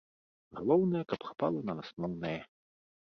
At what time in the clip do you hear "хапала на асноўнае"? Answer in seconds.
1.29-2.37